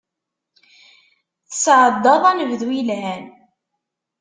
[1.49, 3.23] Tesεeddaḍ anebdu yelhan?